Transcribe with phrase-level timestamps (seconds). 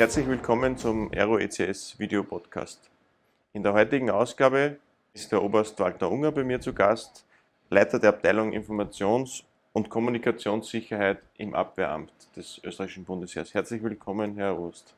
[0.00, 2.80] Herzlich willkommen zum Aero ECS Video Podcast.
[3.52, 4.78] In der heutigen Ausgabe
[5.12, 7.26] ist der Oberst Walter Unger bei mir zu Gast,
[7.68, 9.42] Leiter der Abteilung Informations-
[9.74, 13.52] und Kommunikationssicherheit im Abwehramt des österreichischen Bundesheers.
[13.52, 14.94] Herzlich willkommen, Herr Ost.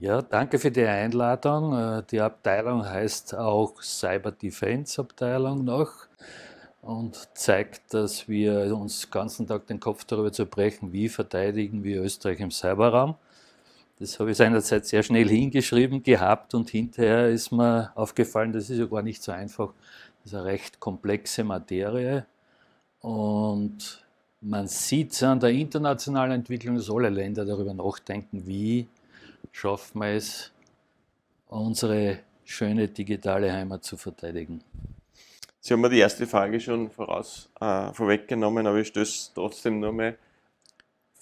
[0.00, 1.78] Ja, danke für die Einladung.
[1.78, 6.08] Äh, die Abteilung heißt auch Cyber Defense Abteilung noch
[6.80, 12.02] und zeigt, dass wir uns den ganzen Tag den Kopf darüber zerbrechen, wie verteidigen wir
[12.02, 13.14] Österreich im Cyberraum.
[14.02, 18.78] Das habe ich seinerzeit sehr schnell hingeschrieben gehabt und hinterher ist mir aufgefallen, das ist
[18.78, 19.72] ja gar nicht so einfach.
[20.24, 22.26] Das ist eine recht komplexe Materie
[22.98, 24.04] und
[24.40, 28.88] man sieht an der internationalen Entwicklung, dass alle Länder darüber nachdenken, wie
[29.52, 30.50] schaffen wir es,
[31.46, 34.64] unsere schöne digitale Heimat zu verteidigen.
[35.60, 39.92] Sie haben mir die erste Frage schon voraus, äh, vorweggenommen, aber ich stöße trotzdem nur
[39.92, 40.18] mal.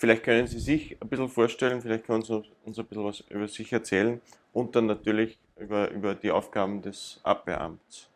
[0.00, 3.46] Vielleicht können Sie sich ein bisschen vorstellen, vielleicht können Sie uns ein bisschen was über
[3.46, 4.18] sich erzählen
[4.54, 8.08] und dann natürlich über, über die Aufgaben des Abwehramts.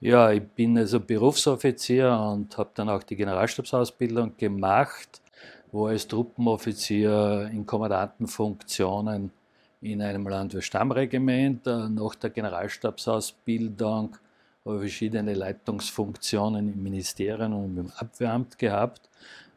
[0.00, 5.22] Ja, ich bin also Berufsoffizier und habe dann auch die Generalstabsausbildung gemacht,
[5.72, 9.30] wo als Truppenoffizier in Kommandantenfunktionen
[9.80, 14.14] in einem Landwehr-Stammregiment äh, nach der Generalstabsausbildung
[14.66, 19.08] habe verschiedene Leitungsfunktionen im Ministerium und im Abwehramt gehabt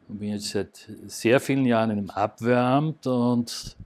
[0.08, 3.76] und bin jetzt seit sehr vielen Jahren im Abwehramt und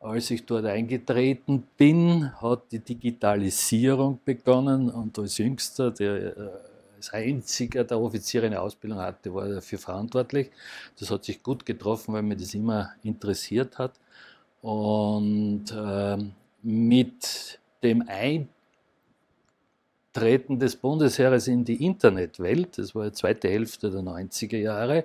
[0.00, 6.50] als ich dort eingetreten bin, hat die Digitalisierung begonnen und als Jüngster, der äh,
[6.96, 10.50] als einziger der Offiziere eine Ausbildung hatte, war dafür verantwortlich.
[10.98, 13.92] Das hat sich gut getroffen, weil mir das immer interessiert hat.
[14.62, 16.16] Und äh,
[16.62, 18.48] mit dem Eintreten
[20.58, 25.04] des Bundesheeres in die Internetwelt, das war die zweite Hälfte der 90er Jahre,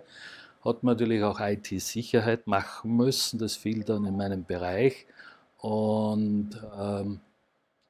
[0.64, 3.40] hat man natürlich auch IT-Sicherheit machen müssen.
[3.40, 5.08] Das fiel dann in meinen Bereich.
[5.58, 7.20] Und ähm,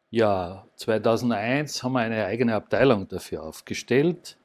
[0.09, 4.37] ja, 2001 haben wir eine eigene Abteilung dafür aufgestellt.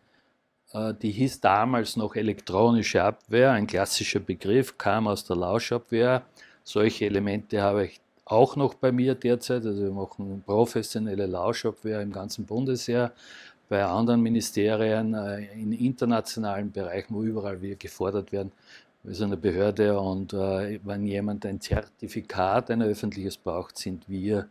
[0.73, 6.23] Äh, die hieß damals noch elektronische Abwehr, ein klassischer Begriff, kam aus der Lauschabwehr.
[6.65, 9.65] Solche Elemente habe ich auch noch bei mir derzeit.
[9.65, 13.13] Also wir machen professionelle Lauschabwehr im ganzen Bundesheer
[13.69, 18.53] bei anderen Ministerien, äh, in internationalen Bereichen, wo überall wir gefordert werden.
[19.03, 24.49] Wir sind eine Behörde und äh, wenn jemand ein Zertifikat, ein öffentliches braucht, sind wir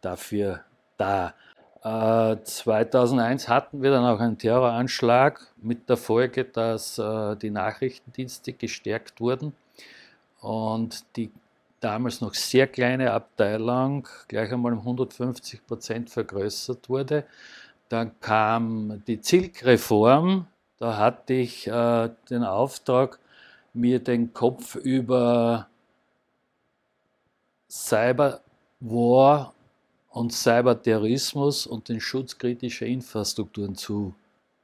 [0.00, 0.60] dafür
[0.96, 1.34] da.
[1.80, 9.20] 2001 äh, hatten wir dann auch einen Terroranschlag mit der Folge, dass die Nachrichtendienste gestärkt
[9.20, 9.54] wurden
[10.40, 11.30] und die
[11.80, 17.24] damals noch sehr kleine Abteilung gleich einmal um 150 Prozent vergrößert wurde.
[17.88, 20.46] Dann kam die Zilk-Reform.
[20.78, 23.18] Da hatte ich äh, den Auftrag,
[23.72, 25.68] mir den Kopf über
[27.70, 29.54] Cyberwar
[30.10, 34.14] und Cyberterrorismus und den Schutz kritischer Infrastrukturen zu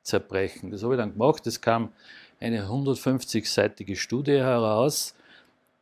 [0.02, 0.70] zerbrechen.
[0.70, 1.46] Das habe ich dann gemacht.
[1.46, 1.92] Es kam
[2.40, 5.14] eine 150-seitige Studie heraus.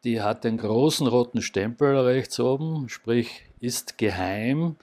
[0.04, 4.76] Die hat den großen roten Stempel rechts oben, sprich ist geheim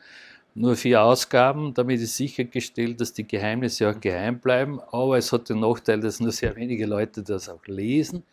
[0.59, 1.73] nur vier Ausgaben.
[1.73, 4.81] Damit ist sichergestellt, dass die Geheimnisse auch geheim bleiben.
[4.91, 8.23] Aber es hat den Nachteil, dass nur sehr wenige Leute das auch lesen.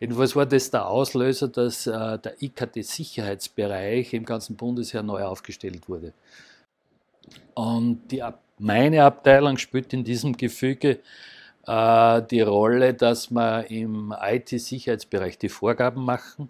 [0.00, 6.14] Jedenfalls war das der Auslöser, dass äh, der IKT-Sicherheitsbereich im ganzen Bundesheer neu aufgestellt wurde.
[7.52, 8.22] Und die,
[8.58, 11.00] meine Abteilung spielt in diesem Gefüge
[11.66, 16.48] äh, die Rolle, dass wir im IT-Sicherheitsbereich die Vorgaben machen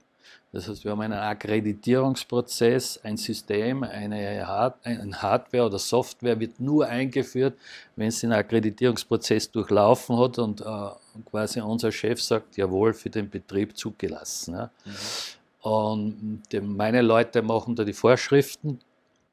[0.55, 6.61] das heißt, wir haben einen Akkreditierungsprozess, ein System, eine Hard ein Hardware oder Software wird
[6.61, 7.55] nur eingeführt,
[7.97, 10.65] wenn es den Akkreditierungsprozess durchlaufen hat und äh,
[11.29, 14.55] quasi unser Chef sagt, jawohl, für den Betrieb zugelassen.
[14.55, 14.71] Ja.
[14.85, 15.71] Mhm.
[15.71, 18.79] Und die, meine Leute machen da die Vorschriften,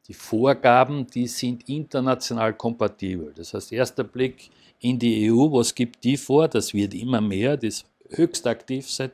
[0.08, 3.32] die Vorgaben, die sind international kompatibel.
[3.36, 4.50] Das heißt, erster Blick
[4.80, 6.48] in die EU, was gibt die vor?
[6.48, 9.14] Das wird immer mehr, das höchst aktiv seit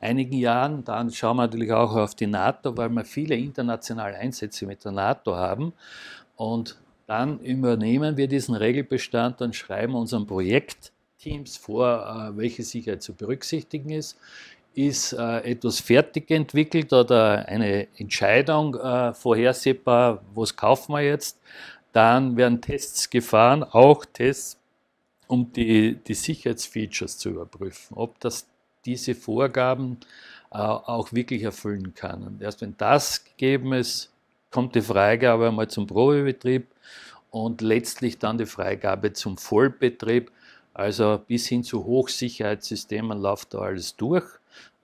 [0.00, 0.84] einigen Jahren.
[0.84, 4.92] Dann schauen wir natürlich auch auf die NATO, weil wir viele internationale Einsätze mit der
[4.92, 5.72] NATO haben.
[6.36, 13.14] Und dann übernehmen wir diesen Regelbestand und schreiben unseren Projektteams vor, äh, welche Sicherheit zu
[13.14, 14.18] berücksichtigen ist.
[14.74, 21.40] Ist äh, etwas fertig entwickelt oder eine Entscheidung äh, vorhersehbar, was kaufen wir jetzt?
[21.92, 24.58] Dann werden Tests gefahren, auch Tests
[25.28, 28.46] um die, die Sicherheitsfeatures zu überprüfen, ob das
[28.84, 29.98] diese Vorgaben
[30.50, 32.22] äh, auch wirklich erfüllen kann.
[32.24, 34.10] Und erst wenn das gegeben ist,
[34.50, 36.66] kommt die Freigabe einmal zum Probebetrieb
[37.30, 40.32] und letztlich dann die Freigabe zum Vollbetrieb.
[40.72, 44.24] Also bis hin zu Hochsicherheitssystemen läuft da alles durch.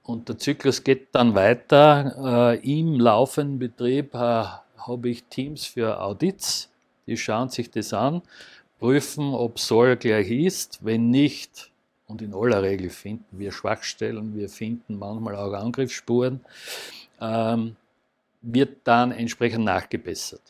[0.02, 2.52] und der Zyklus geht dann weiter.
[2.62, 6.70] Äh, Im laufenden Betrieb äh, habe ich Teams für Audits,
[7.06, 8.22] die schauen sich das an,
[8.84, 10.84] prüfen, ob soll gleich ist.
[10.84, 11.70] Wenn nicht,
[12.06, 16.40] und in aller Regel finden wir Schwachstellen, wir finden manchmal auch Angriffsspuren,
[17.18, 17.76] ähm,
[18.42, 20.42] wird dann entsprechend nachgebessert.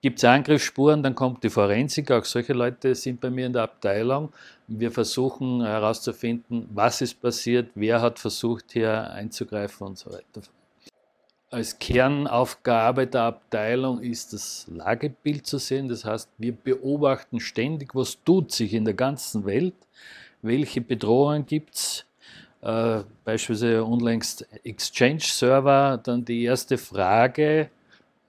[0.00, 3.64] Gibt es Angriffsspuren, dann kommt die Forensik, auch solche Leute sind bei mir in der
[3.64, 4.32] Abteilung.
[4.68, 10.42] Wir versuchen herauszufinden, was ist passiert, wer hat versucht hier einzugreifen und so weiter.
[11.50, 15.88] Als Kernaufgabe der Abteilung ist das Lagebild zu sehen.
[15.88, 19.74] Das heißt, wir beobachten ständig, was tut sich in der ganzen Welt,
[20.42, 22.04] welche Bedrohungen gibt es.
[22.60, 27.70] Äh, beispielsweise unlängst Exchange-Server, dann die erste Frage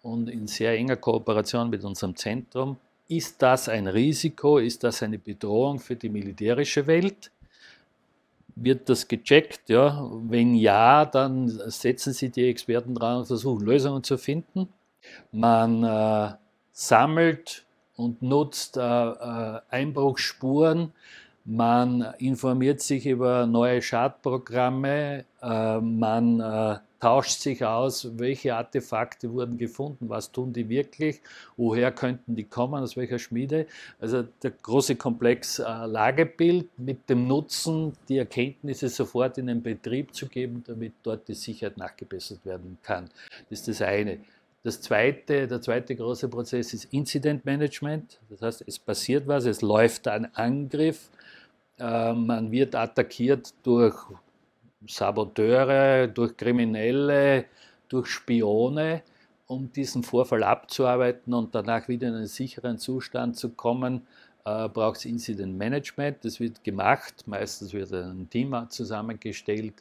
[0.01, 2.77] und in sehr enger Kooperation mit unserem Zentrum,
[3.10, 7.31] ist das ein Risiko, ist das eine Bedrohung für die militärische Welt?
[8.61, 9.69] Wird das gecheckt?
[9.69, 10.09] Ja?
[10.23, 14.69] Wenn ja, dann setzen Sie die Experten dran und versuchen Lösungen zu finden.
[15.31, 16.33] Man äh,
[16.71, 17.65] sammelt
[17.95, 20.94] und nutzt äh, äh, Einbruchsspuren.
[21.45, 25.25] Man informiert sich über neue Schadprogramme.
[25.41, 31.21] Äh, man äh, tauscht sich aus, welche Artefakte wurden gefunden, was tun die wirklich,
[31.56, 33.68] woher könnten die kommen, aus welcher Schmiede.
[34.00, 40.13] Also der große Komplex äh, Lagebild mit dem Nutzen, die Erkenntnisse sofort in den Betrieb
[40.13, 43.09] zu geben, damit dort die Sicherheit nachgebessert werden kann.
[43.50, 44.19] Das ist das eine.
[44.63, 48.19] Das zweite, der zweite große Prozess ist Incident Management.
[48.30, 51.09] Das heißt, es passiert was, es läuft ein Angriff,
[51.77, 53.95] äh, man wird attackiert durch
[54.87, 57.45] Saboteure, durch Kriminelle,
[57.87, 59.01] durch Spione,
[59.47, 64.05] um diesen Vorfall abzuarbeiten und danach wieder in einen sicheren Zustand zu kommen,
[64.45, 66.23] äh, braucht es Incident Management.
[66.23, 67.23] Das wird gemacht.
[67.25, 69.73] Meistens wird ein Team zusammengestellt,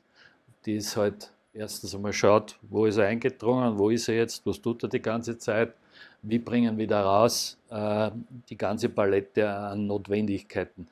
[0.66, 4.82] das halt erstens einmal schaut, wo ist er eingedrungen, wo ist er jetzt, was tut
[4.82, 5.74] er die ganze Zeit,
[6.22, 8.10] wie bringen wir da raus äh,
[8.48, 10.86] die ganze Palette an Notwendigkeiten.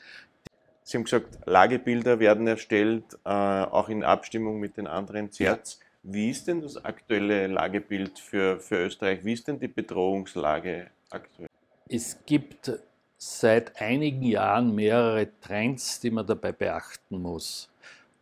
[0.87, 5.81] Sie haben gesagt, Lagebilder werden erstellt, äh, auch in Abstimmung mit den anderen CERTs.
[6.05, 9.25] Wie ist denn das aktuelle Lagebild für, für Österreich?
[9.25, 11.49] Wie ist denn die Bedrohungslage aktuell?
[11.88, 12.71] Es gibt
[13.19, 17.69] seit einigen Jahren mehrere Trends, die man dabei beachten muss.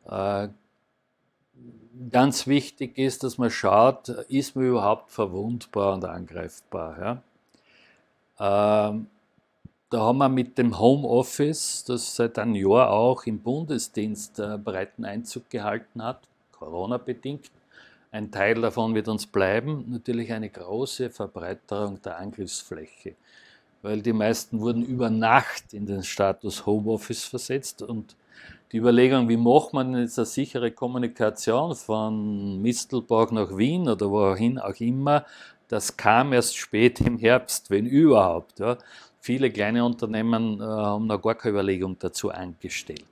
[0.09, 0.49] Äh,
[2.11, 7.23] ganz wichtig ist, dass man schaut, ist man überhaupt verwundbar und angreifbar.
[8.39, 8.89] Ja?
[8.89, 9.09] Ähm,
[9.95, 15.05] da haben wir mit dem Homeoffice, das seit einem Jahr auch im Bundesdienst äh, breiten
[15.05, 16.19] Einzug gehalten hat,
[16.51, 17.49] Corona-bedingt,
[18.11, 23.15] ein Teil davon wird uns bleiben, natürlich eine große Verbreiterung der Angriffsfläche,
[23.83, 28.17] weil die meisten wurden über Nacht in den Status Homeoffice versetzt und
[28.73, 34.59] die Überlegung, wie macht man jetzt eine sichere Kommunikation von Mistelbach nach Wien oder wohin
[34.59, 35.25] auch immer,
[35.69, 38.59] das kam erst spät im Herbst, wenn überhaupt.
[38.59, 38.77] Ja.
[39.25, 43.07] Viele kleine Unternehmen äh, haben noch gar keine Überlegung dazu angestellt.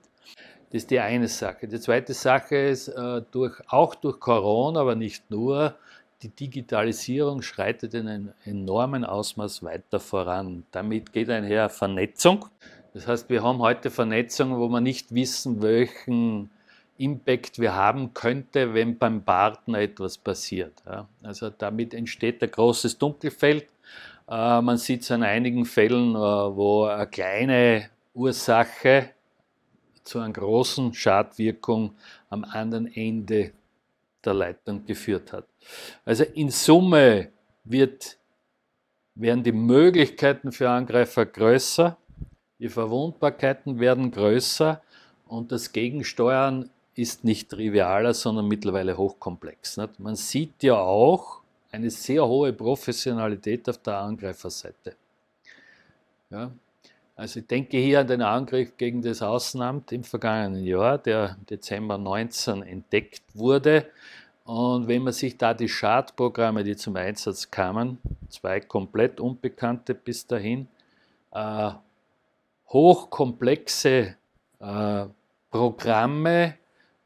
[0.69, 1.67] Das ist die eine Sache.
[1.67, 5.73] Die zweite Sache ist, äh, durch, auch durch Corona, aber nicht nur,
[6.21, 10.65] die Digitalisierung schreitet in einem enormen Ausmaß weiter voran.
[10.69, 12.45] Damit geht einher Vernetzung.
[12.93, 16.51] Das heißt, wir haben heute Vernetzung, wo wir nicht wissen, welchen
[16.99, 20.73] Impact wir haben könnte, wenn beim Partner etwas passiert.
[21.23, 23.65] Also damit entsteht ein großes Dunkelfeld
[24.27, 29.09] man sieht es an einigen Fällen, äh, wo eine kleine Ursache
[30.03, 31.95] zu einer großen Schadwirkung
[32.29, 33.51] am anderen Ende
[34.23, 35.45] der Leitung geführt hat.
[36.05, 37.29] Also in Summe
[37.63, 38.17] wird,
[39.15, 41.97] werden die Möglichkeiten für Angreifer größer,
[42.59, 44.81] die Verwundbarkeiten werden größer
[45.27, 49.79] und das Gegensteuern ist nicht trivialer, sondern mittlerweile hochkomplex.
[49.97, 51.42] Man sieht ja auch,
[51.73, 54.95] eine sehr hohe Professionalität auf der Angreiferseite.
[56.29, 56.51] Ja,
[57.15, 61.45] also ich denke hier an den Angriff gegen das Außenamt im vergangenen Jahr, der im
[61.47, 63.87] Dezember 19 entdeckt wurde.
[64.45, 67.97] Und wenn man sich da die Schadprogramme, die zum Einsatz kamen,
[68.29, 70.67] zwei komplett unbekannte bis dahin,
[71.31, 71.71] äh,
[72.69, 74.15] hochkomplexe
[74.59, 75.05] äh,
[75.49, 76.55] Programme,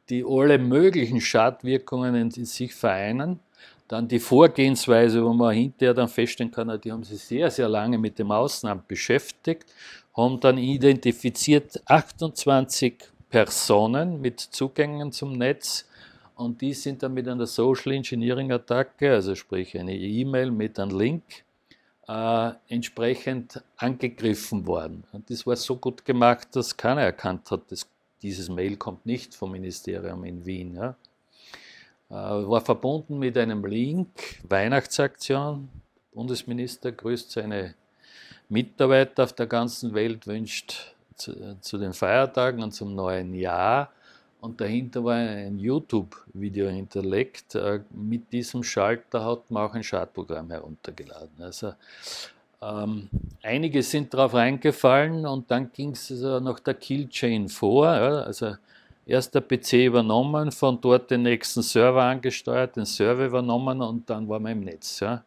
[0.10, 3.40] die alle möglichen Schadwirkungen in, in sich vereinen,
[3.88, 7.98] dann die Vorgehensweise, wo man hinterher dann feststellen kann, die haben sich sehr, sehr lange
[7.98, 9.66] mit dem Außenamt beschäftigt,
[10.16, 12.96] haben dann identifiziert 28
[13.30, 15.86] Personen mit Zugängen zum Netz
[16.36, 20.98] und die sind dann mit einer Social Engineering Attacke, also sprich eine E-Mail mit einem
[20.98, 21.24] Link,
[22.08, 25.04] äh, entsprechend angegriffen worden.
[25.12, 27.88] Und das war so gut gemacht, dass keiner erkannt hat, dass
[28.22, 30.76] dieses Mail kommt nicht vom Ministerium in Wien.
[30.76, 30.96] Ja.
[32.10, 34.10] Äh, war verbunden mit einem Link,
[34.48, 35.70] Weihnachtsaktion.
[35.96, 37.76] Der Bundesminister grüßt seine
[38.50, 43.92] Mitarbeiter auf der ganzen Welt, wünscht zu, zu den Feiertagen und zum neuen Jahr.
[44.40, 47.56] Und dahinter war ein YouTube-Video hinterlegt.
[47.56, 51.42] Äh, mit diesem Schalter hat man auch ein Schadprogramm heruntergeladen.
[51.42, 51.74] Also
[52.62, 53.10] ähm,
[53.44, 57.86] einige sind darauf reingefallen und dann ging es also nach der Killchain vor.
[57.88, 58.56] Ja, also
[59.08, 64.28] erst der PC übernommen, von dort den nächsten Server angesteuert, den Server übernommen und dann
[64.28, 65.00] war man im Netz.
[65.00, 65.24] Ja.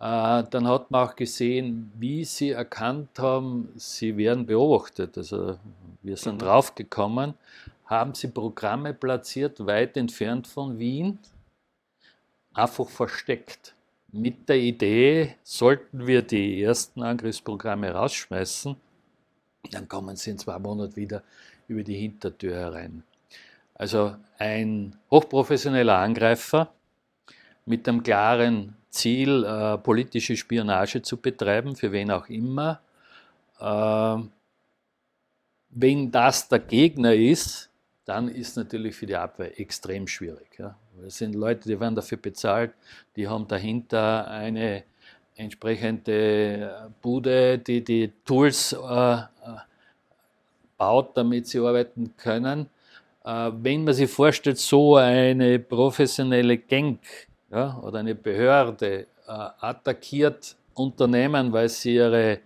[0.00, 5.16] Äh, dann hat man auch gesehen, wie sie erkannt haben, sie werden beobachtet.
[5.18, 5.58] Also
[6.02, 6.38] wir sind mhm.
[6.38, 7.34] draufgekommen,
[7.84, 11.18] haben sie Programme platziert, weit entfernt von Wien,
[12.54, 13.74] einfach versteckt.
[14.12, 18.74] Mit der Idee, sollten wir die ersten Angriffsprogramme rausschmeißen,
[19.70, 21.22] dann kommen sie in zwei Monaten wieder
[21.70, 23.04] über die Hintertür herein.
[23.74, 26.72] Also ein hochprofessioneller Angreifer
[27.64, 32.80] mit einem klaren Ziel, äh, politische Spionage zu betreiben, für wen auch immer.
[33.60, 34.16] Äh,
[35.70, 37.70] wenn das der Gegner ist,
[38.04, 40.58] dann ist natürlich für die Abwehr extrem schwierig.
[40.58, 40.76] Ja.
[41.06, 42.72] Es sind Leute, die werden dafür bezahlt,
[43.14, 44.82] die haben dahinter eine
[45.36, 49.26] entsprechende Bude, die die Tools äh, äh
[50.80, 52.66] baut, damit sie arbeiten können.
[53.24, 56.98] Äh, wenn man sich vorstellt, so eine professionelle Gang
[57.50, 59.06] ja, oder eine Behörde äh,
[59.60, 62.38] attackiert Unternehmen, weil sie ihre,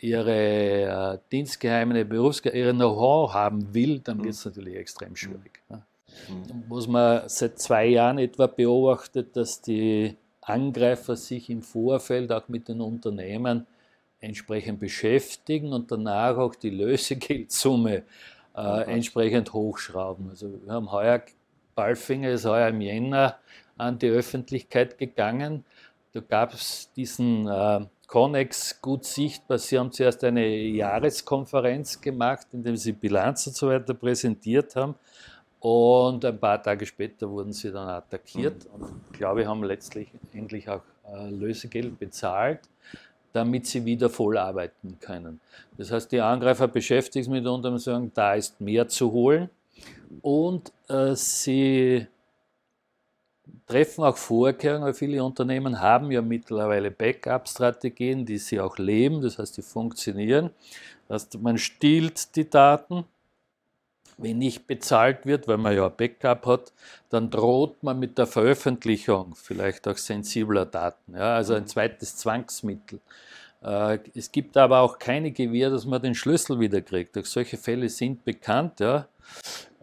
[0.00, 4.50] ihre äh, dienstgeheime Berufsgeheime, ihre Know-how haben will, dann wird es mhm.
[4.50, 5.62] natürlich extrem schwierig.
[5.70, 5.76] Ja.
[6.28, 6.64] Mhm.
[6.68, 12.68] Was man seit zwei Jahren etwa beobachtet, dass die Angreifer sich im Vorfeld auch mit
[12.68, 13.66] den Unternehmen
[14.24, 18.02] entsprechend beschäftigen und danach auch die Lösegeldsumme
[18.56, 20.30] äh, entsprechend hochschrauben.
[20.30, 21.22] Also wir haben heuer,
[21.74, 23.38] Balfinger ist heuer im Jänner
[23.76, 25.64] an die Öffentlichkeit gegangen.
[26.12, 29.58] Da gab es diesen äh, Connex gut sichtbar.
[29.58, 34.94] Sie haben zuerst eine Jahreskonferenz gemacht, in der sie Bilanz und so weiter präsentiert haben.
[35.58, 38.70] Und ein paar Tage später wurden sie dann attackiert mhm.
[38.74, 42.60] und ich glaube, haben letztlich endlich auch äh, Lösegeld bezahlt
[43.34, 45.40] damit sie wieder voll arbeiten können.
[45.76, 49.50] Das heißt, die Angreifer beschäftigen sich mitunter und sagen, da ist mehr zu holen.
[50.22, 52.06] Und äh, sie
[53.66, 59.38] treffen auch Vorkehrungen, weil viele Unternehmen haben ja mittlerweile Backup-Strategien, die sie auch leben, das
[59.38, 60.50] heißt, die funktionieren.
[61.08, 63.04] Das heißt, man stiehlt die Daten,
[64.18, 66.72] wenn nicht bezahlt wird, weil man ja ein Backup hat,
[67.10, 71.68] dann droht man mit der Veröffentlichung vielleicht auch sensibler Daten, ja, also ein mhm.
[71.68, 73.00] zweites Zwangsmittel.
[73.62, 77.16] Äh, es gibt aber auch keine Gewähr, dass man den Schlüssel wieder kriegt.
[77.16, 78.80] Auch solche Fälle sind bekannt.
[78.80, 79.08] Ja.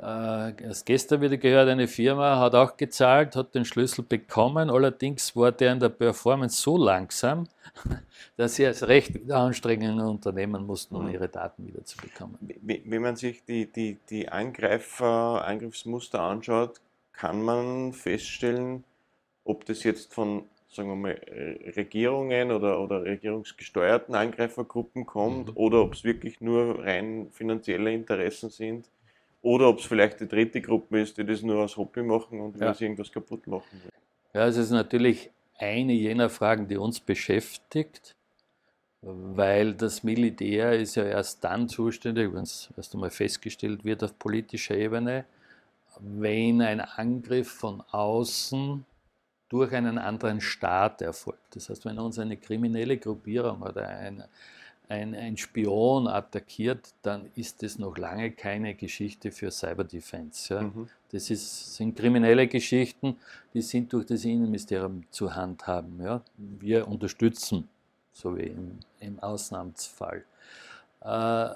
[0.02, 4.72] Erst äh, gestern wieder gehört, eine Firma hat auch gezahlt, hat den Schlüssel bekommen.
[4.72, 7.48] Allerdings war der in der Performance so langsam,
[8.38, 11.14] dass sie es recht Anstrengungen unternehmen mussten, um mhm.
[11.14, 12.36] ihre Daten wieder zu bekommen.
[12.62, 16.82] Wenn man sich die, die, die Angreifer, Angriffsmuster anschaut,
[17.14, 18.84] kann man feststellen,
[19.44, 21.22] ob das jetzt von sagen wir mal,
[21.76, 25.58] Regierungen oder, oder regierungsgesteuerten Angreifergruppen kommt mhm.
[25.58, 28.88] oder ob es wirklich nur rein finanzielle Interessen sind
[29.42, 32.60] oder ob es vielleicht die dritte Gruppe ist, die das nur als Hobby machen und
[32.60, 32.68] ja.
[32.68, 33.82] will irgendwas kaputt machen.
[34.34, 38.16] Ja, es ist natürlich eine jener Fragen, die uns beschäftigt,
[39.02, 44.18] weil das Militär ist ja erst dann zuständig, wenn es erst einmal festgestellt wird auf
[44.18, 45.26] politischer Ebene,
[46.00, 48.86] wenn ein Angriff von außen
[49.50, 51.56] durch einen anderen Staat erfolgt.
[51.56, 54.24] Das heißt, wenn uns eine kriminelle Gruppierung oder ein,
[54.92, 60.54] ein, ein Spion attackiert, dann ist das noch lange keine Geschichte für Cyberdefense.
[60.54, 60.62] Ja.
[60.64, 60.90] Mhm.
[61.12, 63.16] Das ist, sind kriminelle Geschichten,
[63.54, 66.02] die sind durch das Innenministerium zu handhaben.
[66.02, 66.22] Ja.
[66.38, 67.70] Wir unterstützen,
[68.12, 70.24] so wie im, im Ausnahmsfall.
[71.02, 71.50] Äh,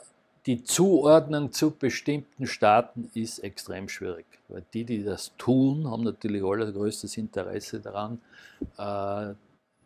[0.46, 6.44] die Zuordnung zu bestimmten Staaten ist extrem schwierig, weil die, die das tun, haben natürlich
[6.44, 8.22] allergrößtes Interesse daran,
[8.78, 9.34] äh,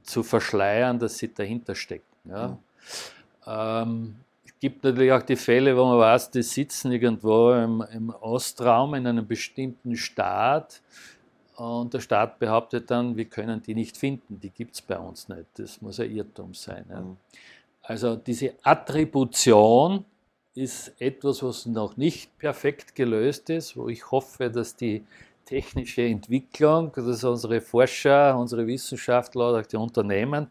[0.04, 2.06] zu verschleiern, dass sie dahinter stecken.
[2.26, 2.58] Ja.
[3.50, 4.16] Ähm,
[4.46, 8.94] es gibt natürlich auch die Fälle, wo man weiß, die sitzen irgendwo im, im Ostraum
[8.96, 10.82] in einem bestimmten Staat
[11.56, 15.28] und der Staat behauptet dann, wir können die nicht finden, die gibt es bei uns
[15.28, 15.46] nicht.
[15.56, 16.86] Das muss ein Irrtum sein.
[16.90, 17.02] Ja.
[17.02, 17.18] Mhm.
[17.82, 20.06] Also diese Attribution
[20.56, 25.04] ist etwas, was noch nicht perfekt gelöst ist, wo ich hoffe, dass die
[25.46, 30.48] technische Entwicklung, dass unsere Forscher, unsere Wissenschaftler oder auch die Unternehmen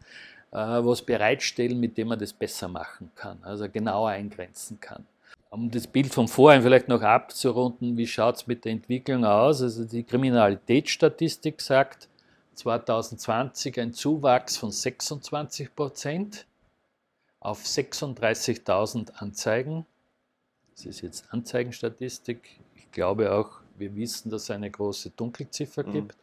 [0.51, 5.05] was bereitstellen, mit dem man das besser machen kann, also genauer eingrenzen kann.
[5.51, 9.61] Um das Bild von vorhin vielleicht noch abzurunden, wie schaut es mit der Entwicklung aus?
[9.61, 12.07] Also die Kriminalitätsstatistik sagt
[12.53, 16.45] 2020 ein Zuwachs von 26 Prozent
[17.39, 19.85] auf 36.000 Anzeigen.
[20.75, 22.59] Das ist jetzt Anzeigenstatistik.
[22.75, 25.91] Ich glaube auch, wir wissen, dass es eine große Dunkelziffer mhm.
[25.91, 26.17] gibt.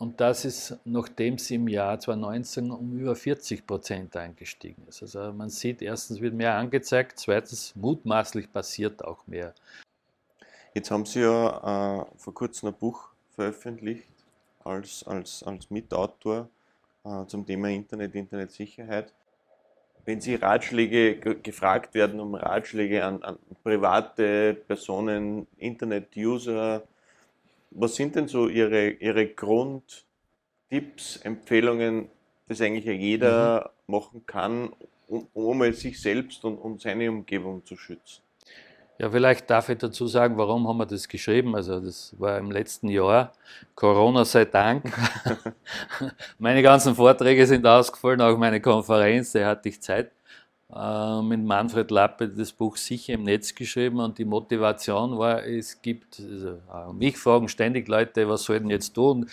[0.00, 5.02] Und das ist, nachdem sie im Jahr 2019 um über 40 Prozent eingestiegen ist.
[5.02, 9.52] Also man sieht, erstens wird mehr angezeigt, zweitens mutmaßlich passiert auch mehr.
[10.72, 14.08] Jetzt haben Sie ja äh, vor kurzem ein Buch veröffentlicht
[14.64, 16.48] als, als, als Mitautor
[17.04, 19.12] äh, zum Thema Internet, Internetsicherheit.
[20.06, 26.84] Wenn Sie Ratschläge gefragt werden, um Ratschläge an, an private Personen, Internet-User,
[27.70, 32.08] was sind denn so Ihre, Ihre Grundtipps, Empfehlungen,
[32.48, 33.94] das eigentlich jeder mhm.
[33.94, 34.70] machen kann,
[35.08, 38.22] um, um sich selbst und, und seine Umgebung zu schützen?
[38.98, 41.56] Ja, vielleicht darf ich dazu sagen, warum haben wir das geschrieben?
[41.56, 43.32] Also das war im letzten Jahr,
[43.74, 44.92] Corona sei Dank.
[46.38, 50.12] meine ganzen Vorträge sind ausgefallen, auch meine Konferenz, da hatte ich Zeit.
[50.74, 55.82] Äh, mit Manfred Lappe das Buch sicher im Netz geschrieben und die Motivation war, es
[55.82, 59.28] gibt, also, mich fragen ständig Leute, was soll denn jetzt tun?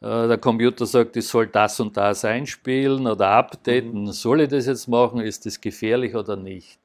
[0.00, 4.04] Äh, der Computer sagt, ich soll das und das einspielen oder updaten.
[4.04, 4.12] Mhm.
[4.12, 5.20] Soll ich das jetzt machen?
[5.20, 6.78] Ist das gefährlich oder nicht?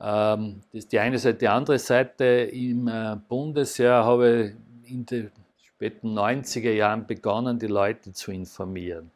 [0.00, 1.38] Ähm, das ist die eine Seite.
[1.38, 4.54] Die andere Seite, im äh, Bundesjahr habe
[4.84, 5.30] ich in den
[5.62, 9.10] späten 90er Jahren begonnen, die Leute zu informieren.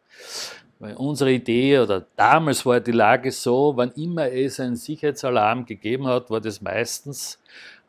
[0.83, 6.09] Weil unsere Idee oder damals war die Lage so, wann immer es einen Sicherheitsalarm gegeben
[6.09, 7.39] hat, war das meistens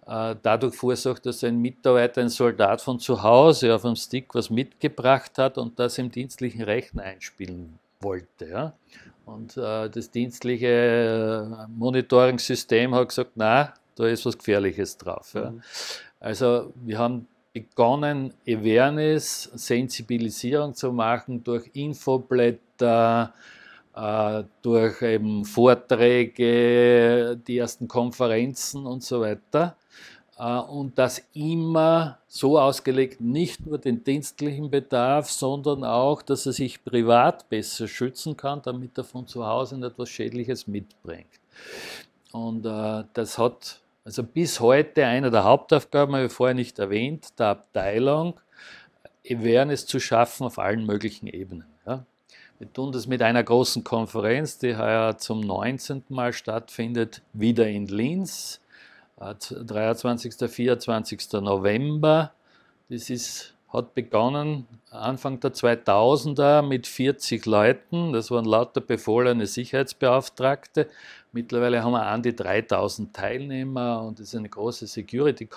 [0.06, 4.52] äh, dadurch verursacht, dass ein Mitarbeiter, ein Soldat von zu Hause auf einem Stick was
[4.52, 8.48] mitgebracht hat und das im dienstlichen Rechner einspielen wollte.
[8.48, 8.74] Ja?
[9.26, 15.34] Und äh, das dienstliche äh, Monitoring-System hat gesagt, na, da ist was Gefährliches drauf.
[15.34, 15.50] Ja?
[15.50, 15.64] Mhm.
[16.20, 22.60] Also wir haben begonnen, Awareness, Sensibilisierung zu machen durch Infoblätter,
[24.62, 29.76] durch eben Vorträge, die ersten Konferenzen und so weiter.
[30.38, 36.54] Äh, und das immer so ausgelegt, nicht nur den dienstlichen Bedarf, sondern auch, dass er
[36.54, 41.40] sich privat besser schützen kann, damit er von zu Hause etwas Schädliches mitbringt.
[42.32, 47.40] Und äh, das hat also bis heute eine der Hauptaufgaben, habe ich vorher nicht erwähnt,
[47.40, 48.40] der Abteilung,
[49.30, 51.66] Awareness zu schaffen auf allen möglichen Ebenen.
[52.60, 56.04] Wir tun das mit einer großen Konferenz, die heuer zum 19.
[56.10, 58.62] Mal stattfindet, wieder in Linz,
[59.18, 60.42] 23.
[60.42, 61.34] Äh, 24.
[61.34, 62.32] November.
[62.90, 68.14] Das ist, hat begonnen Anfang der 2000er mit 40 Leuten.
[68.14, 70.88] Das waren lauter befohlene Sicherheitsbeauftragte
[71.34, 75.48] Mittlerweile haben wir an die 3000 Teilnehmer und es ist eine große Security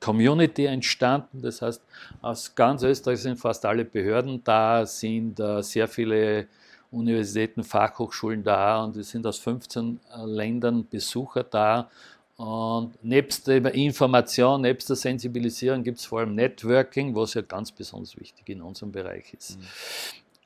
[0.00, 1.42] Community entstanden.
[1.42, 1.82] Das heißt,
[2.22, 6.46] aus ganz Österreich sind fast alle Behörden da, sind äh, sehr viele
[6.90, 11.90] Universitäten, Fachhochschulen da und es sind aus 15 äh, Ländern Besucher da.
[12.36, 17.72] Und nebst der Information, nebst der Sensibilisierung gibt es vor allem Networking, was ja ganz
[17.72, 19.58] besonders wichtig in unserem Bereich ist.
[19.58, 19.64] Mhm.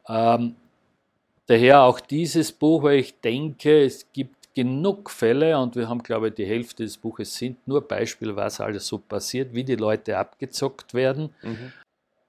[0.09, 0.57] Ähm,
[1.47, 6.29] Daher auch dieses Buch, weil ich denke, es gibt genug Fälle und wir haben, glaube
[6.29, 10.19] ich, die Hälfte des Buches sind nur Beispiele, was alles so passiert, wie die Leute
[10.19, 11.35] abgezockt werden.
[11.43, 11.73] Mhm.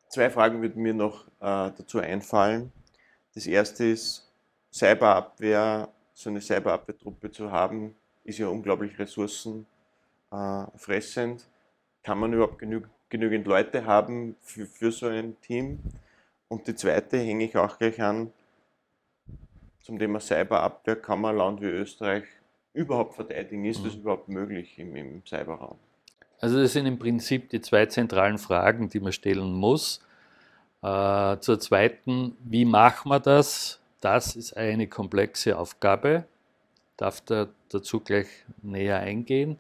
[0.10, 2.72] Zwei Fragen würden mir noch äh, dazu einfallen.
[3.34, 4.32] Das erste ist,
[4.72, 11.42] Cyberabwehr, so eine Cyberabwehrtruppe zu haben, ist ja unglaublich ressourcenfressend.
[11.42, 11.46] Äh,
[12.04, 15.80] Kann man überhaupt genü genügend Leute haben für, für so ein Team?
[16.48, 18.34] Und die zweite hänge ich auch gleich an,
[19.84, 22.24] zum Thema Cyberabwehr kann man Land wie Österreich
[22.74, 23.66] überhaupt verteidigen?
[23.66, 23.86] Ist mhm.
[23.86, 25.78] das überhaupt möglich im, im Cyberraum?
[26.40, 30.02] Also das sind im Prinzip die zwei zentralen Fragen, die man stellen muss.
[30.82, 33.80] Äh, zur zweiten, wie machen wir das?
[34.02, 36.26] Das ist eine komplexe Aufgabe.
[36.92, 38.28] Ich darf da dazu gleich
[38.62, 39.60] näher eingehen.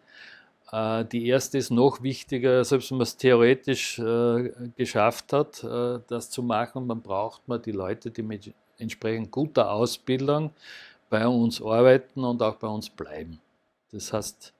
[0.71, 5.99] Äh, die erste ist noch wichtiger, selbst wenn man es theoretisch äh, geschafft hat, äh,
[6.07, 8.53] das zu machen, man braucht man die Leute, die mit
[8.83, 10.51] entsprechend guter Ausbildung
[11.09, 13.39] bei uns arbeiten und auch bei uns bleiben.
[13.91, 14.53] Das heißt,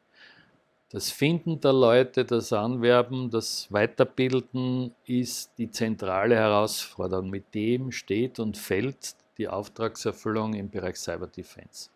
[0.94, 7.32] das Finden der Leute, das Anwerben, das Weiterbilden ist die zentrale Herausforderung.
[7.32, 11.90] Mit dem steht und fällt die Auftragserfüllung im Bereich Cyber Defense.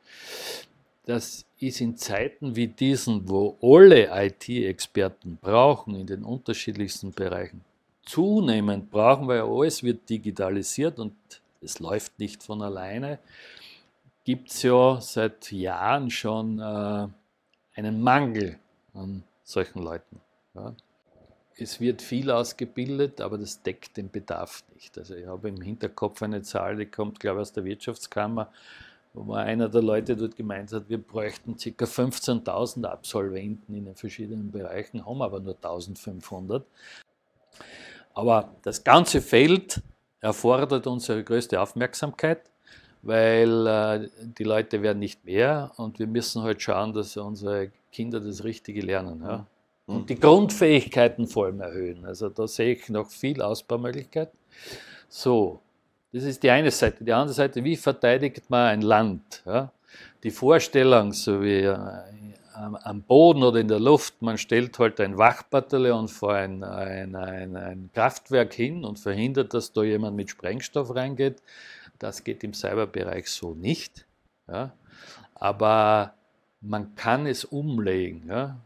[1.05, 7.63] Das ist in Zeiten wie diesen, wo alle IT-Experten brauchen in den unterschiedlichsten Bereichen,
[8.03, 11.13] zunehmend brauchen, weil alles wird digitalisiert und
[11.61, 13.19] es läuft nicht von alleine,
[14.23, 17.07] gibt es ja seit Jahren schon äh,
[17.75, 18.59] einen Mangel
[18.93, 20.19] an solchen Leuten.
[20.53, 20.75] Ja.
[21.55, 24.97] Es wird viel ausgebildet, aber das deckt den Bedarf nicht.
[24.97, 28.51] Also ich habe im Hinterkopf eine Zahl, die kommt, glaube ich, aus der Wirtschaftskammer,
[29.13, 31.85] wo einer der Leute dort gemeint hat, wir bräuchten ca.
[31.85, 36.63] 15.000 Absolventen in den verschiedenen Bereichen, haben aber nur 1.500.
[38.13, 39.81] Aber das ganze Feld
[40.21, 42.41] erfordert unsere größte Aufmerksamkeit
[43.01, 48.19] weil äh, die Leute werden nicht mehr und wir müssen halt schauen, dass unsere Kinder
[48.19, 49.21] das Richtige lernen.
[49.23, 49.45] Ja?
[49.87, 49.95] Mhm.
[49.95, 52.05] Und die Grundfähigkeiten vor allem erhöhen.
[52.05, 54.29] Also da sehe ich noch viel Ausbaumöglichkeit.
[55.07, 55.61] So,
[56.11, 57.03] das ist die eine Seite.
[57.03, 59.41] Die andere Seite, wie verteidigt man ein Land?
[59.45, 59.71] Ja?
[60.23, 61.77] Die Vorstellung, so wie äh,
[62.57, 67.55] am Boden oder in der Luft, man stellt halt ein Wachbataillon vor ein, ein, ein,
[67.55, 71.41] ein Kraftwerk hin und verhindert, dass da jemand mit Sprengstoff reingeht
[71.99, 74.05] das geht im Cyberbereich so nicht.
[74.47, 74.73] Ja.
[75.35, 76.13] Aber
[76.61, 78.27] man kann es umlegen.
[78.27, 78.57] Ja.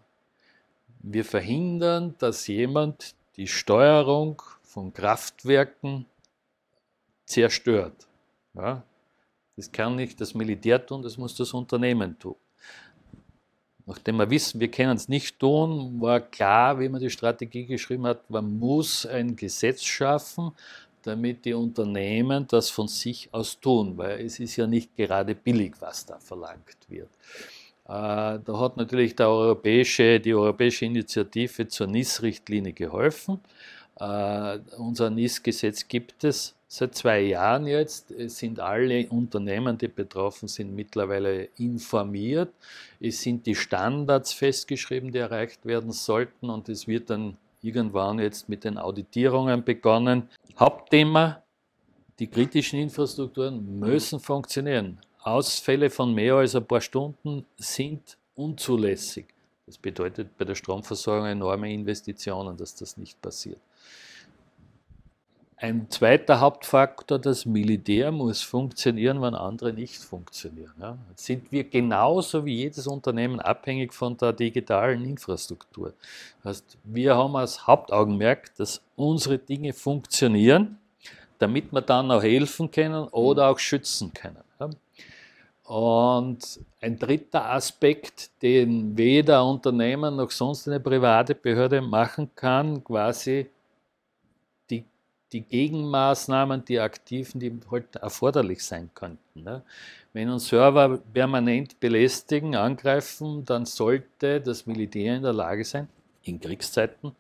[1.00, 6.06] Wir verhindern, dass jemand die Steuerung von Kraftwerken
[7.26, 8.08] zerstört.
[8.54, 8.84] Ja.
[9.56, 12.36] Das kann nicht das Militär tun, das muss das Unternehmen tun.
[13.86, 18.06] Nachdem wir wissen, wir können es nicht tun, war klar, wie man die Strategie geschrieben
[18.06, 20.52] hat, man muss ein Gesetz schaffen,
[21.04, 25.74] damit die Unternehmen das von sich aus tun, weil es ist ja nicht gerade billig,
[25.80, 27.10] was da verlangt wird.
[27.86, 33.40] Äh, da hat natürlich europäische, die Europäische Initiative zur NIS-Richtlinie geholfen.
[34.02, 38.10] Uh, unser NIS-Gesetz gibt es seit zwei Jahren jetzt.
[38.10, 42.52] Es sind alle Unternehmen, die betroffen sind, mittlerweile informiert.
[43.00, 48.50] Es sind die Standards festgeschrieben, die erreicht werden sollten und es wird dann irgendwann jetzt
[48.50, 50.30] mit den Auditierungen begonnen.
[50.58, 51.44] Hauptthema,
[52.18, 54.98] die kritischen Infrastrukturen müssen funktionieren.
[55.22, 59.28] Ausfälle von mehr als ein paar Stunden sind unzulässig.
[59.68, 63.60] Das bedeutet bei der Stromversorgung enorme Investitionen, dass das nicht passiert.
[65.64, 70.74] Ein zweiter Hauptfaktor, das Militär muss funktionieren, wenn andere nicht funktionieren.
[70.82, 70.98] Ja.
[71.16, 75.94] Sind wir genauso wie jedes Unternehmen abhängig von der digitalen Infrastruktur.
[76.42, 80.80] Das heißt, wir haben als Hauptaugenmerk, dass unsere Dinge funktionieren,
[81.38, 84.44] damit wir dann auch helfen können oder auch schützen können.
[84.60, 84.72] Ja.
[85.72, 93.46] Und ein dritter Aspekt, den weder Unternehmen noch sonst eine private Behörde machen kann, quasi
[95.34, 99.44] die Gegenmaßnahmen, die aktiven, die halt erforderlich sein könnten.
[99.44, 99.62] Ne?
[100.14, 105.88] Wenn uns Server permanent belästigen, angreifen, dann sollte das Militär in der Lage sein,
[106.24, 107.16] in Kriegszeiten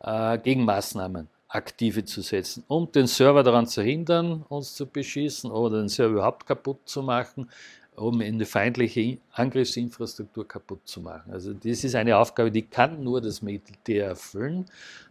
[0.00, 5.78] äh, Gegenmaßnahmen aktive zu setzen, um den Server daran zu hindern, uns zu beschießen oder
[5.80, 7.50] den Server überhaupt kaputt zu machen,
[7.96, 11.32] um eine feindliche Angriffsinfrastruktur kaputt zu machen.
[11.32, 14.64] Also das ist eine Aufgabe, die kann nur das Militär erfüllen.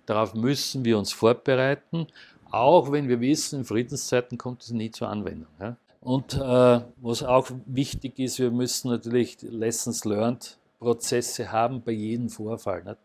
[0.06, 2.08] Darauf müssen wir uns vorbereiten
[2.52, 5.48] auch wenn wir wissen, in Friedenszeiten kommt es nie zur Anwendung.
[5.60, 5.76] Ja?
[6.02, 12.30] Und äh, was auch wichtig ist, wir müssen natürlich Lessons Learned Prozesse haben bei jedem
[12.30, 12.84] Vorfall.
[12.84, 12.98] Nicht?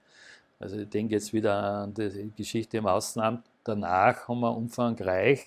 [0.61, 3.45] Also ich denke jetzt wieder an die Geschichte im Außenamt.
[3.65, 5.47] Danach haben wir umfangreich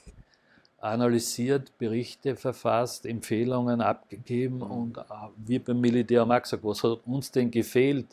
[0.79, 5.01] analysiert, Berichte verfasst, Empfehlungen abgegeben und äh,
[5.37, 8.07] wir beim Militär haben auch gesagt, was hat uns denn gefehlt?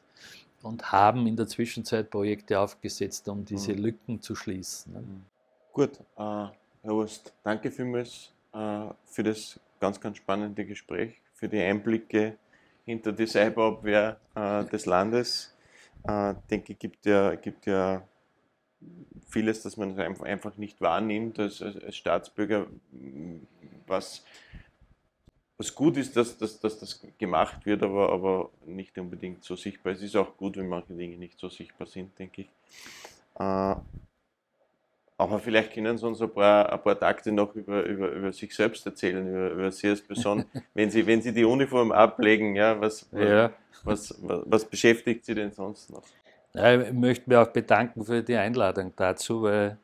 [0.62, 3.82] Und haben in der Zwischenzeit Projekte aufgesetzt, um diese mhm.
[3.82, 5.26] Lücken zu schließen.
[5.74, 6.52] Gut, äh, Herr
[6.84, 12.38] Wurst, danke vielmals äh, für das ganz, ganz spannende Gespräch, für die Einblicke
[12.84, 15.52] hinter die Cyberabwehr äh, des Landes.
[16.04, 18.06] Äh, denke, gibt ja, gibt ja
[19.28, 22.68] vieles, das man einfach nicht wahrnimmt als, als Staatsbürger,
[23.88, 24.24] was,
[25.56, 29.94] was gut ist, dass, dass, dass das gemacht wird, aber, aber nicht unbedingt so sichtbar.
[29.94, 32.48] Es ist auch gut, wenn manche Dinge nicht so sichtbar sind, denke ich.
[33.40, 33.74] Äh,
[35.24, 38.54] aber vielleicht können Sie uns ein paar, ein paar Takte noch über, über, über sich
[38.54, 40.44] selbst erzählen, über, über Sie als Person.
[40.74, 43.50] wenn, Sie, wenn Sie die Uniform ablegen, ja, was, ja.
[43.84, 46.02] Was, was, was beschäftigt Sie denn sonst noch?
[46.54, 49.76] Ja, ich möchte mich auch bedanken für die Einladung dazu, weil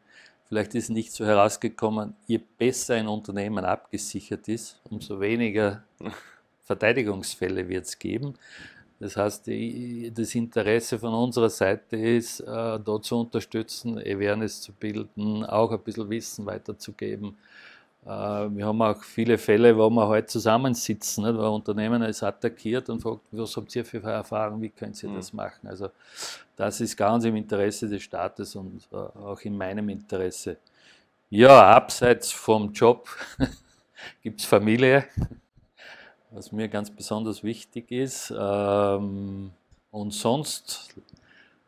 [0.49, 5.83] vielleicht ist nicht so herausgekommen, je besser ein Unternehmen abgesichert ist, umso weniger
[6.65, 8.35] Verteidigungsfälle wird es geben.
[9.01, 15.43] Das heißt, das Interesse von unserer Seite ist, äh, da zu unterstützen, Awareness zu bilden,
[15.47, 17.35] auch ein bisschen Wissen weiterzugeben.
[18.05, 22.91] Äh, wir haben auch viele Fälle, wo wir halt zusammensitzen, wo ein Unternehmen ist attackiert
[22.91, 25.17] und fragt, was habt ihr für Erfahrungen, wie könnt ihr mhm.
[25.17, 25.67] das machen?
[25.67, 25.89] Also
[26.55, 30.59] das ist ganz im Interesse des Staates und äh, auch in meinem Interesse.
[31.31, 33.09] Ja, abseits vom Job
[34.23, 35.07] gibt es Familie
[36.31, 38.33] was mir ganz besonders wichtig ist.
[38.37, 39.53] Ähm,
[39.91, 40.95] Und sonst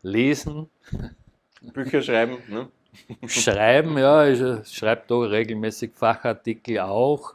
[0.03, 0.69] lesen.
[1.61, 2.69] Bücher schreiben, ne?
[3.27, 7.35] Schreiben, ja, ich schreibe da regelmäßig Fachartikel auch.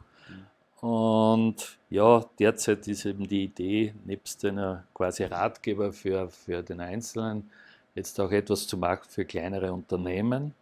[0.80, 7.50] Und ja, derzeit ist eben die Idee, nebst einer quasi Ratgeber für, für den Einzelnen,
[7.94, 10.54] jetzt auch etwas zu machen für kleinere Unternehmen.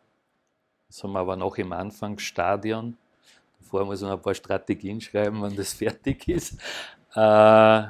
[0.88, 2.96] Das haben wir aber noch im Anfangsstadion.
[3.66, 6.54] Davor muss man ein paar Strategien schreiben, wenn das fertig ist.
[7.14, 7.82] Äh,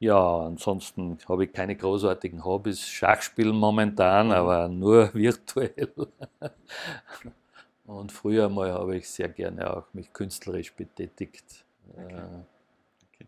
[0.00, 2.88] ja, ansonsten habe ich keine großartigen Hobbys.
[2.88, 4.32] Schachspielen momentan, mhm.
[4.32, 5.92] aber nur virtuell.
[7.84, 11.64] Und früher mal habe ich sehr gerne auch mich künstlerisch betätigt.
[11.92, 12.14] Okay.
[12.14, 12.22] Äh,
[13.14, 13.26] okay.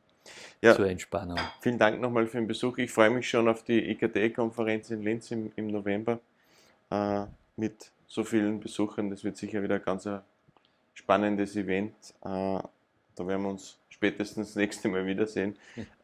[0.63, 1.39] Ja, zur Entspannung.
[1.61, 2.79] Vielen Dank nochmal für den Besuch.
[2.79, 6.21] Ich freue mich schon auf die IKT-Konferenz in Linz im, im November
[6.91, 7.25] äh,
[7.57, 9.11] mit so vielen Besuchern.
[9.11, 10.07] Das wird sicher wieder ein ganz
[11.01, 11.95] spannendes Event.
[12.23, 12.61] Äh,
[13.17, 15.57] da werden wir uns spätestens das nächste Mal wiedersehen.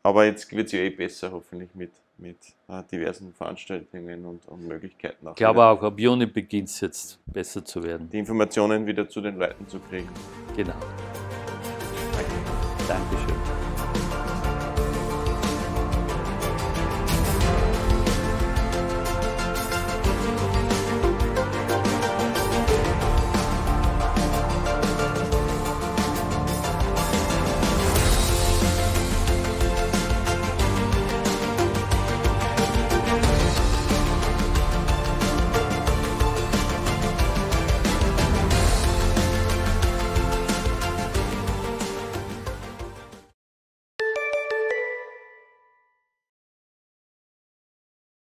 [0.02, 4.66] Aber jetzt wird es ja eh besser, hoffentlich mit, mit äh, diversen Veranstaltungen und, und
[4.66, 5.26] Möglichkeiten.
[5.26, 8.08] Auch ich glaube auch, ab Juni beginnt es jetzt besser zu werden.
[8.10, 10.08] Die Informationen wieder zu den Leuten zu kriegen.
[10.56, 10.74] Genau.
[12.12, 12.32] Danke.
[12.88, 13.55] Dankeschön.